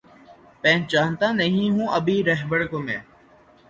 [0.63, 2.97] پہچانتا نہیں ہوں ابھی راہبر کو میں